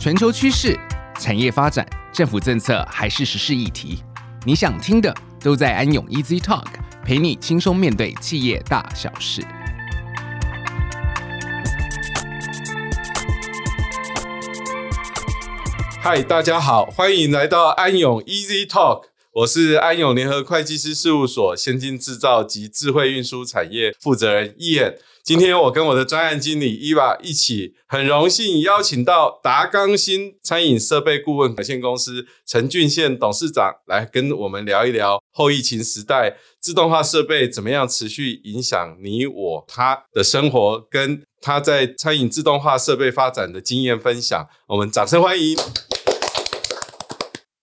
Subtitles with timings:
[0.00, 0.80] 全球趋势、
[1.18, 4.02] 产业发展、政府政策还是时事议题，
[4.46, 6.64] 你想听的都在安永 Easy Talk，
[7.04, 9.42] 陪你轻松面对企业大小事。
[16.00, 19.02] 嗨，大家好，欢迎来到安永 Easy Talk，
[19.32, 24.96] 我是安永联合会计师事务所先进制造及智慧运输产业负责人 Ian。
[25.22, 44.48] 今天我跟我的专案经理 Eva 一起，很荣幸邀请到达纲新餐饮设备顾问有限公司陈俊宪董事长来跟我们聊一聊后疫情时代自动化设备怎么样持续影响你我他的生活，跟他在餐饮自动化设备发展的经验分享。
[44.66, 45.56] 我们掌声欢迎！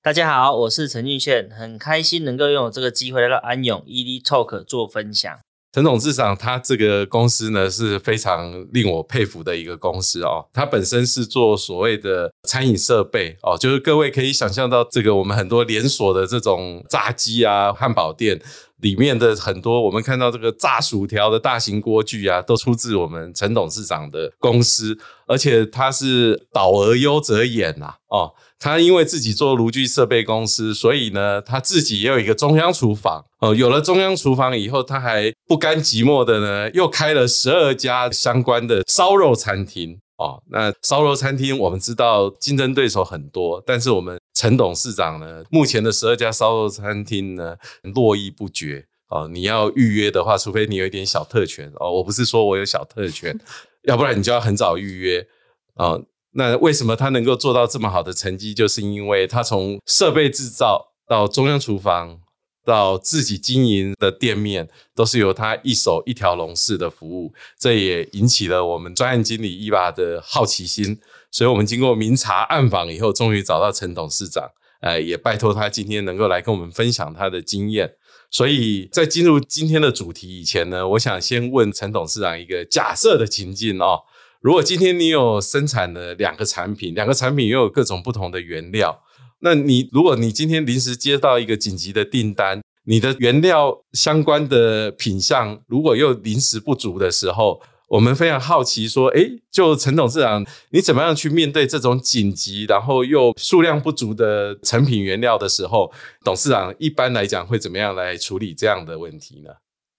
[0.07, 5.37] 大家好，我是陈俊宪，很开心能够拥有这个机会来到安永 Easy Talk 做分享。
[5.73, 10.47] 陈董事长，他这个公司呢是非常令我佩服的一个公司哦。
[10.53, 18.41] 他本身是做所谓的餐饮设备哦，就是各位可以想象到，这个我们很多连锁的这种炸鸡啊、汉堡店
[18.77, 28.33] 里面的很多，我们看到这个炸薯条的大型锅具啊，都出自我们陈董事长的公司，而且他是导而优则演呐哦。
[28.59, 33.53] 他因为自己做炉具设备公司，所以呢，他自己也有一个中央厨房哦。
[33.53, 40.41] 有了中央厨房以后，他还不甘寂寞的呢，又开了十二家相关的烧肉餐厅哦。
[40.49, 49.27] 那烧肉餐厅我们知道竞争对手很多，但是我们陈董事长呢，目前的十二家烧肉餐厅呢，络绎不绝哦。
[49.27, 51.91] 你要预约的话，除非你有一点小特权哦。
[51.91, 53.39] 我不是说我有小特权，
[53.87, 55.27] 要不然你就要很早预约
[55.73, 56.05] 哦。
[56.33, 58.53] 那为什么他能够做到这么好的成绩？
[58.53, 62.19] 就是因为他从设备制造到中央厨房，
[62.63, 67.33] 到自己经营的店面，都是由他一手一条龙式的服务。
[67.57, 70.99] 这也引起了我们专案经理伊娃的好奇心，
[71.31, 74.51] 所以我们经过明察暗访以后，终于找到陈董事长。
[74.81, 77.95] 呃，也拜托他今天能够来跟我们分享他的经验。
[78.29, 84.01] 所以在进入今天的主题以前呢，我想先问陈董事长一个假设的情境哦。
[84.41, 89.01] 如果今天你有生产了两个产品，两个产品又有各种不同的原料，
[89.39, 105.91] 那你如果你今天临时接到一个紧急的订单，你的原料相关的品相如果又临时不足的时候，我们非常好奇说，诶，就陈董事长，你怎么样去面对这种紧急，然后又数量不足的成品原料的时候，
[106.23, 109.51] 董事长一般来讲会怎么样来处理这样的问题呢？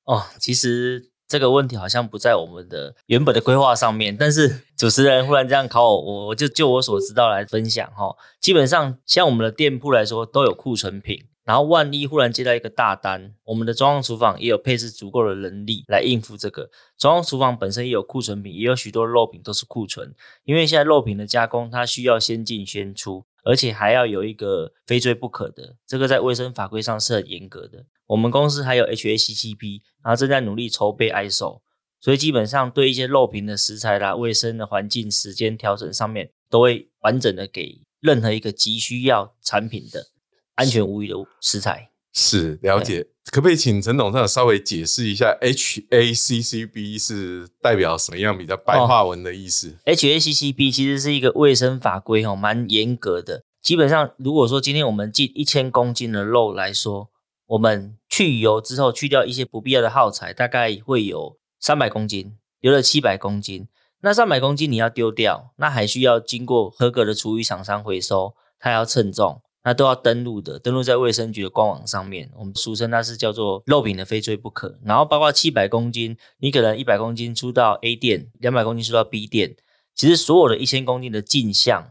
[0.05, 1.11] 哦，其实。
[1.31, 8.17] 这个问题好像不在我们的原本的规划上面，但是主持人忽然这样考我，我我就就我所知道来分享哈。
[8.41, 16.69] 基本上像我们的店铺来说，都有库存品，然后万一忽然接到一个大单，我们的中央厨房也有配置足够的人力来应付这个。
[16.99, 20.15] 中央厨房本身也有库存品，也有许多肉品都是库存，
[20.45, 27.87] 因为现在肉品的加工它需要先进先出，而且还要有一个非追不可的，这个在卫生法规上是很严格的。
[28.09, 31.63] 我们公司还有 HACCP，然后正在努力筹备 ISO，
[31.99, 40.09] 所以基本上对一些肉品的食材啦、卫生的环境、时间调整上面，都会完整的给任何一个急需要产品的
[40.59, 41.91] 安全无虞的食材。
[42.13, 49.69] 是了解，可不可以请陈董事长稍微解释一下 H A C C B 是代表什么样比较白话文的意思？
[49.69, 53.45] 哦？H A C C B 其实是一个卫生法规哦，蛮严格的。
[53.63, 57.11] 基本上，如果说今天我们进一千公斤的肉来说，
[57.47, 63.69] 我们去油之后，去掉一些不必要的耗材，大概会有三百公斤，留了七百公斤。
[64.01, 72.31] 那三百公斤你要丢掉，那还需要经过合格的厨余厂商回收，它要称重，那都要登录的，登录在卫生局的官网上面。
[72.39, 74.79] 我们俗称它是叫做肉品的非追不可。
[74.83, 79.57] 然后包括七百公斤，你可能一百公斤出到 A 店，两百公斤出到 B 店，
[79.95, 81.91] 其实所有的一千公斤的进项，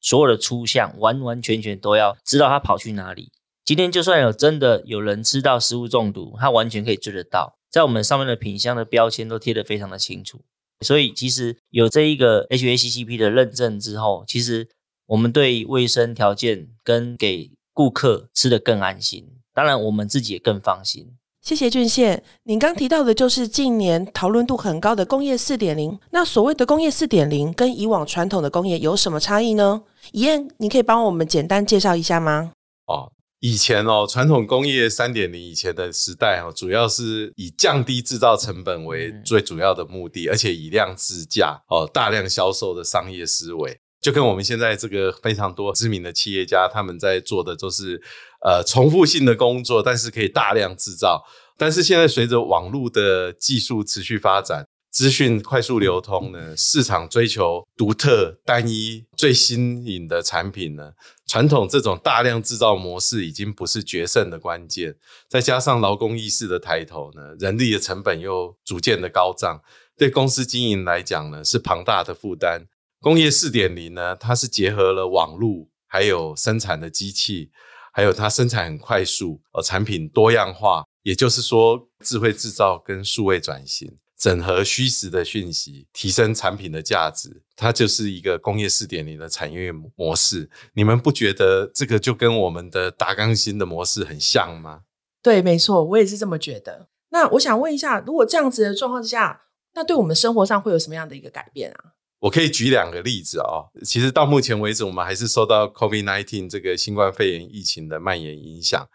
[0.00, 3.30] 所有的出项，完完全全都要知道它跑去哪里。
[3.62, 10.40] 今天就算有真的有人吃到食物中毒，他完全可以追得到，在我们上面的品项的标签都贴得非常的清楚。
[10.80, 14.70] 所以其实有这一个 HACCP 的认证之后，其实
[15.08, 21.16] 我们对卫生条件跟给顾客吃得更安心，当然我们自己也更放心。
[21.40, 25.98] 谢谢俊宪，您刚提到的就是近年讨论度很高的工业四点零。
[26.10, 29.82] 那所谓的工业四点零跟以往传统的工业有什么差异呢？
[30.12, 32.52] 怡燕，你可以帮我们简单介绍一下吗？
[32.86, 33.12] 哦。
[33.40, 48.00] 以前哦，传统工业三点零以前的时代哦，主要是以降低制造成本为最主要的目的，而且以量制价哦，大量销售的商业思维，就跟我们现在这个非常多知名的企业家他们在做的都是
[48.44, 51.24] 呃重复性的工作，但是可以大量制造。
[51.56, 60.92] 但是现在随着网络的技术持续发展，资讯快速流通呢，市场追求独特、单一、最新颖的产品呢，
[61.26, 64.94] 传统这种大量制造模式已经不是决胜的关键。
[65.28, 69.60] 再加上劳工意识的抬头呢，人力的成本又逐渐的高涨，
[69.96, 72.66] 对公司经营来讲呢，是庞大的负担。
[73.00, 77.50] 工业四点零呢，它是结合了网络，还有生产的机器，
[77.92, 80.84] 还有它生产很快速，呃，产品多样化。
[81.02, 90.50] 也就是说，智慧制造跟数位转型，整合虚实的讯息，提升产品的价值，它就是一个工业四点零的产业模式。
[90.74, 94.82] 你们不觉得这个就跟我们的大更新的模式很像吗？
[95.22, 96.88] 对，没错，我也是这么觉得。
[97.10, 101.92] 那我想问一下，如果这样子的状况之下，那对我们生活上会有什么样的一个改变啊？
[102.20, 103.70] 我可以举两个例子哦。
[103.84, 108.88] 其实到目前为止，我们还是受到 COVID-19 这个新冠肺炎疫情的蔓延影响。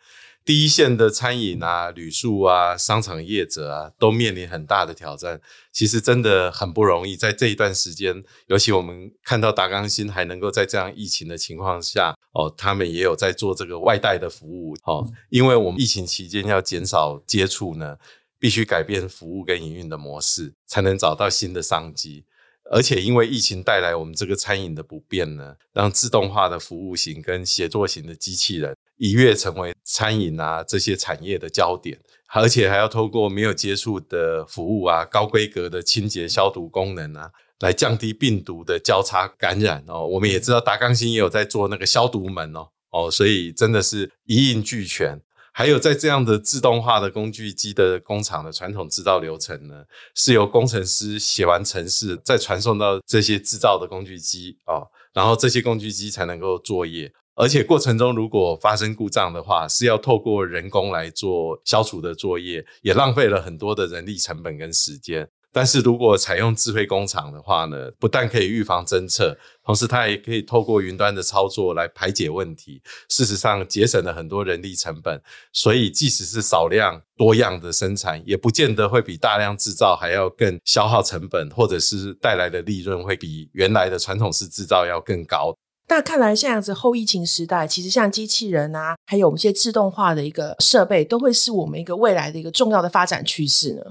[0.46, 5.40] 第一线的餐饮啊、旅宿啊、商场业者啊，都面临很大的挑战。
[5.72, 17.96] 其实真的很不容易，在这一段时间，尤其我们看到达钢新还能够在这样疫情的情况下，哦，他们也有在做这个外带的服务，哦，因为我们疫情期间要减少接触呢，
[18.38, 22.25] 必须改变服务跟营运的模式，才能找到新的商机。
[22.71, 28.75] 而且因为疫情带来我们这个餐饮的不便呢，让自动化的服务型跟协作型的机器人。
[28.98, 32.00] 一跃成为餐饮啊这些产业的焦点，
[32.33, 40.06] 而且还要透过没有接触的服务啊、高规格的清洁消毒功能啊，来降低病毒的交叉感染哦。
[40.07, 45.19] 我们也知道达刚新也有在做那个消毒门哦哦，所以真的是一应俱全。
[45.53, 49.85] 还有在这样的自动化的工具机的工厂的传统制造流程呢，
[50.15, 57.13] 是由工程师写完程式，再传送到这些制造的工具机哦，然后这些工具机才能够作业。
[57.35, 65.29] 而且过程中如果发生故障的话，是要透过人工来做消除的作业，也浪费了很多的人力成本跟时间。
[65.53, 72.81] 但是如果采用智慧工厂的话呢，不但可以预防侦测，同时它也可以透过云端的操作来排解问题。
[73.07, 75.21] 事实上节省了很多人力成本，
[75.51, 85.55] 所以即使是少量多样的生产，也不见得会比大量制造还要更消耗成本，或者是带来的利润会比原来的传统式制造要更高。
[85.89, 93.81] 那看来，这样子后疫情时代，其实像机器人啊，还有我们一些自动化的一个设备，都会是我们一个未来的一个重要的发展趋势呢。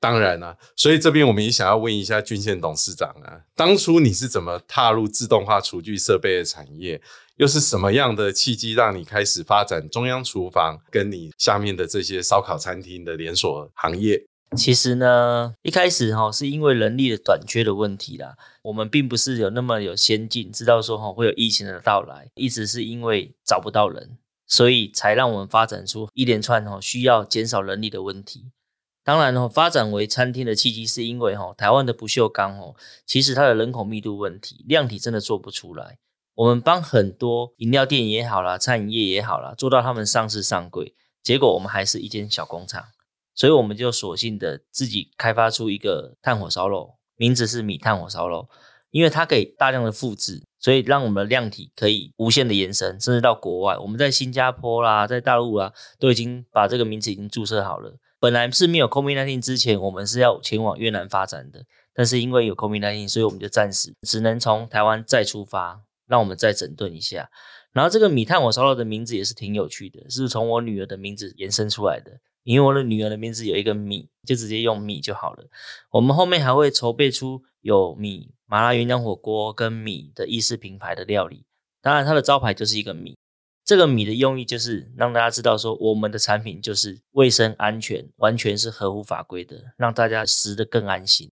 [0.00, 7.00] 当然了、啊，所以这边我们也想要问一下俊宪董事长啊，当初你是怎么踏入自动化厨具设备的产业？
[7.36, 14.24] 又是什么样的契机让你开始发展中央厨房，跟你下面的这些烧烤餐厅的连锁行业？
[14.56, 28.46] 其实呢，一开始哈是因为人力的短缺的问题啦，我们并不是有那么有先进，知道说哈会有疫情的到来，一直是因为找不到人，所以才让我们发展出一连串哈需要减少人力的问题。
[29.08, 32.76] 当然哈，发展为餐厅的契机是因为哈台湾的不锈钢哦，
[33.06, 35.96] 其实它的人口密度问题，量体真的做不出来。
[36.34, 42.84] 我们帮很多饮料店也好啦，餐饮业也好啦，做到他们上市上柜，结果我们还是一间小工厂。
[43.34, 48.46] 所以我们就索性的自己开发出一个炭火烧肉，名字是米炭火烧肉，
[48.90, 53.78] 因为它可以大量的复制，所以让我们的量体可以无限的延伸，甚至到国外。
[53.78, 57.96] 我们在新加坡啦，在大陆啊，都已经把这个名字已经注册好了。
[58.20, 67.30] 本来是没有 COVID-19 之前，我们是要前往越南发展的，但是因为有 COVID-19，所以我们就暂时只能从台湾再出发，让我们再整顿一下。
[67.72, 72.20] 然后这个米炭火烧肉的名字也是挺有趣的，是从我女儿的名字延伸出来的。
[72.44, 75.44] 因为我的女儿的名字有一个米，就直接用米就好了。
[75.90, 81.44] 我们后面还会筹备出有米麻辣鸳鸯火锅跟米的意式品牌的料理。
[81.82, 83.16] 当然，它的招牌就是一个米。
[83.68, 91.30] 这个米的用意就是让大家知道说，我们的产品就是卫生安全，完全是合乎法规的，让大家食得更安心。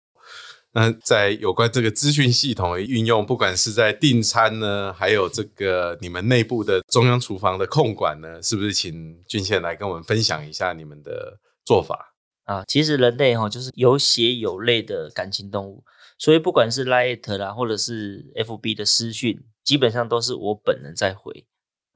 [0.70, 12.62] 那在有关这个资讯系统的运用，不管是在订餐呢，还有这个你们内部的中央厨房的控管呢，是不是请俊宪来跟我们分享一下你们的做法啊？
[12.68, 15.82] 其实人类哈就是有血有泪的感情动物，
[16.16, 21.44] 所以不管是 Light 啦，或者是 FB 的私讯，基本上都是我本人在回。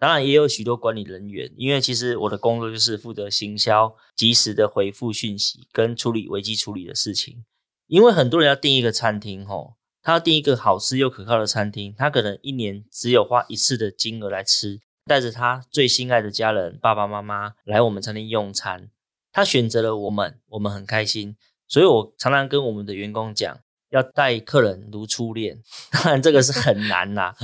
[0.05, 7.43] 当然也有许多管理人员，因为其实我的工作就是负责行销、及时的回复讯息跟处理危机处理的事情。
[7.87, 18.91] 因为很多人要订一个餐厅，吼，他要订一个好吃又可靠的餐厅，他可能一年只有花一次的金额来吃，带着他最心爱的家人爸爸妈妈来我们餐厅用餐，
[19.33, 21.35] 他选择了我们，我们很开心，
[21.67, 23.59] 所以我常常跟我们的员工讲，
[23.89, 27.35] 要待客人如初恋， 当然这个是很难呐，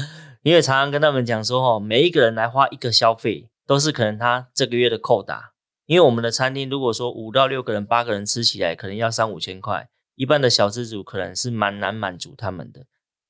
[0.43, 5.53] 因为常常跟他们讲说，哦，每一个人来花一个消费，都是可能他这个月的扣打，
[5.87, 9.89] 因为我们的餐厅如果说五到六个人、八个人吃起来，可能要三五千块。
[10.15, 12.85] 一般的小资族可能是蛮难满足他们的，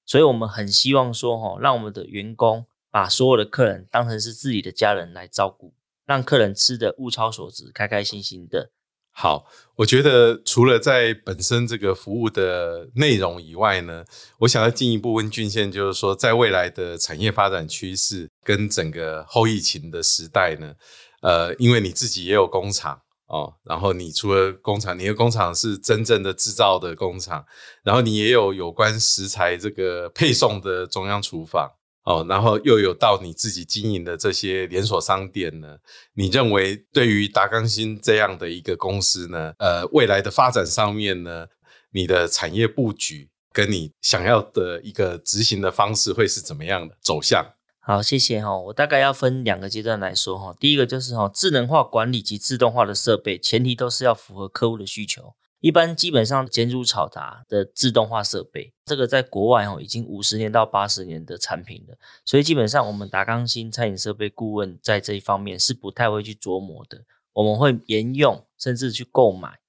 [0.04, 5.72] 所以我们很希望说，哈，让我们的员工把所有的客人当成是自己的家人来照顾，
[6.04, 8.70] 让客人吃得物超所值，开开心心的。
[9.12, 9.44] 好，
[9.76, 14.04] 我觉得除了在本身这个服务的内容以外呢，
[14.38, 20.74] 我想要进一步问俊宪，就是说，在未来的产业发展趋势跟整个后疫情的时代呢，
[21.20, 27.44] 呃，因为你自己也有工厂哦，然后你除了工厂，你的工厂是真正的制造的工厂，
[27.82, 31.68] 然后你也有有关食材这个配送的中央厨房。
[32.10, 35.78] 哦，然后又有到你自己经营的这些连锁商店呢？
[36.14, 41.46] 你认为对于达纲新这样的一个公司呢，呃，未来的发展上面呢，
[41.92, 47.54] 你的产业布局跟你想要的一个执行的方式会是怎么样的走向？
[47.78, 48.56] 好，谢谢哈。
[48.56, 50.54] 我大概要分两个阶段来说哈。
[50.58, 55.34] 第一个就是哈，智能化管理及自动化的设备，前提都是要符合客户的需求。
[55.60, 61.94] 一般基本上减乳炒达的自动化设备，这个在国外哦已经五十年到八十年的产品了，
[62.24, 67.04] 所以基本上我们达纲新餐饮设备顾问在这一方面是不太会去琢磨的，
[67.34, 69.60] 我们会沿用甚至去购买，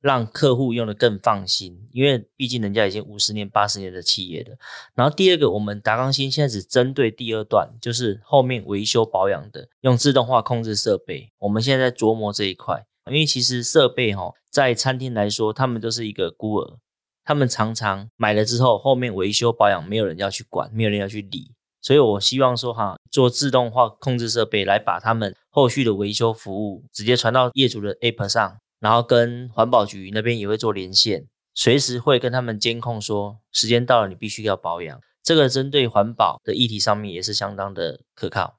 [0.00, 4.56] 让客户用得更放心，因为毕竟人家已经五十年八十年的企业了。
[4.94, 12.86] 然后第二个，我们达纲新现在只针对第二段，就是后面维修保养的，用自动化控制设备，我们现在在琢磨这一块。
[13.06, 16.78] 因为其实设备哈，在餐厅来说，他们都是一个孤儿，
[17.24, 38.58] 他们常常买了之后，后面维修保养没有人要去管，没有人要去理，所以我希望说哈，做自动化控制设备来把他们后续的维修服务直接传到业主的 App 上，然后跟环保局那边也会做连线，随时会跟他们监控说，时间到了你必须要保养，这个针对环保的议题上面也是相当的可靠。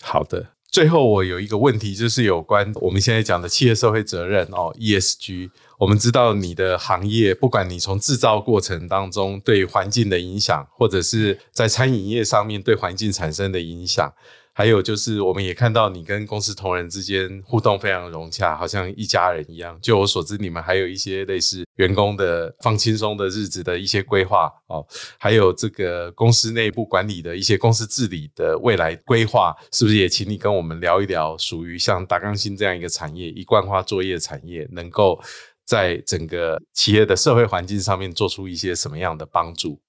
[0.00, 0.53] 好的。
[0.74, 5.50] 最后，我有一个问题，就是有关我们现在讲的企业社会责任哦，ESG。
[5.78, 14.12] 我们知道你的行业，不管你从制造过程当中对环境的影响，或者是在餐饮业上面对环境产生的影响。
[14.56, 19.76] 还有就是，我们也看到你跟公司同仁之间互动非常融洽，好像一家人一样。
[19.82, 24.86] 就我所知，你们还有一些类似员工的放轻松的日子的一些规划哦，
[25.18, 31.36] 还有这个公司内部管理的一些公司治理的未来规划，是不是也请你跟我们聊一聊？
[31.36, 35.20] 属于像达纲新这样一个产业，一贯化作业产业，能够
[35.64, 39.80] 在整个企业的社会环境上面做出一些什么样的帮助？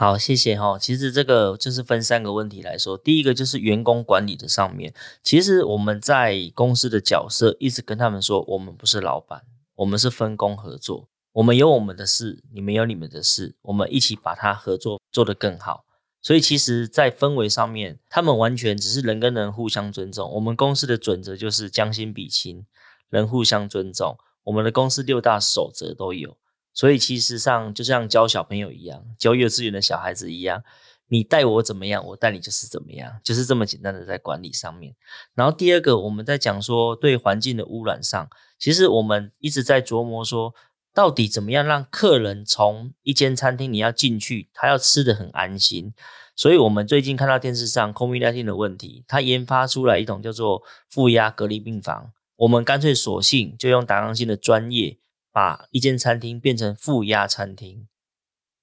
[0.00, 0.78] 好，谢谢哈。
[0.78, 2.96] 其实这个就是分三个问题来说。
[2.96, 9.42] 第一个就是员工管理的上面，其实我们在公司的角色一直跟他们说，我们不是老板，
[9.74, 15.84] 我们是分工合作，我们有我们的事，你们有你们的事，我们一起把它合作做得更好。
[16.22, 20.30] 所以其实，在氛围上面，他们完全只是人跟人互相尊重。
[20.34, 22.64] 我们公司的准则就是将心比心，
[23.10, 24.16] 人互相尊重。
[24.44, 26.36] 我们的公司六大守则都有。
[26.78, 30.62] 所以其实上就像教小朋友一样，教幼稚园的小孩子一样，
[31.08, 34.94] 你带我怎么样，我带你就是怎么样，就是这么简单的在管理上面。
[35.34, 38.30] 然后第二个，我们在讲说对环境的污染上，
[38.60, 40.54] 其实我们一直在琢磨说，
[40.94, 45.92] 到底怎么样让客人从一间餐厅你要进去，他要吃得很安心。
[46.36, 54.98] 所以我们最近看到电视上 COVID-19 的问题，他研发出来一种叫做负压隔离病房，我们干脆索性就用达康新的专业。
[55.32, 57.86] 把一间餐厅变成负压餐厅，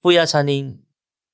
[0.00, 0.82] 负压餐厅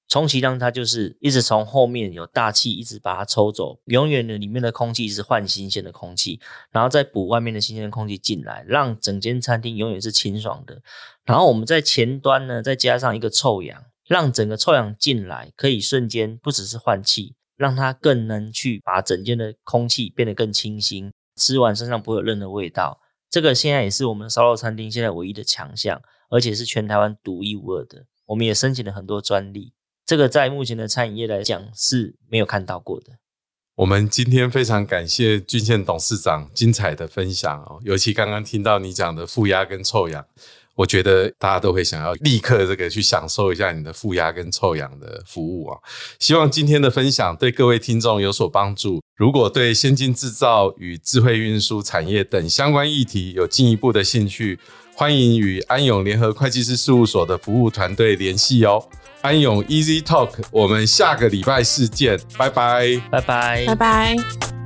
[0.09, 6.39] 充其量它就是一直从后面有大气一直把它抽走，永远的里面的空气一直换新鲜的空气，
[6.71, 10.83] 然后再补外面的新鲜空气进来，让整间餐厅永远是清爽的。
[11.25, 23.01] 然后我们在前端呢再加上一个臭氧，让整个臭氧进来可以瞬间不只是换气，让它更能去把整间的空气变得更清新，吃完身上不会有任何味道。
[23.33, 28.05] 这个现在也是我们烧肉餐厅现在唯一的强项，而且是全台湾独一无二的。
[28.27, 29.73] 我们也申请了很多专利，
[30.05, 33.13] 这个在目前的餐饮业来讲是没有看到过的。
[33.77, 40.27] 我们今天非常感谢俊宪董事长精彩的分享哦，尤其刚刚听到你讲的负压跟臭氧。
[40.75, 45.79] 我觉得大家都会想要立刻这个去享受一下你的负压跟臭氧的服务啊！
[46.19, 49.03] 希望今天的分享对各位听众有所帮助。
[49.17, 54.59] 如果对先进制造与智慧运输产业等相关议题有进一步的兴趣，
[54.97, 58.89] 欢迎与安永联合会计师事务所的服务团队联系哦。
[59.21, 64.62] 安永 Easy Talk，我们下个礼拜四见，拜拜，拜拜，拜拜。